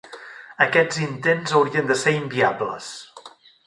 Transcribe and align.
Aquests 0.65 1.03
intents 1.09 1.55
haurien 1.61 1.93
de 1.93 2.01
ser 2.07 2.17
inviables. 2.25 2.93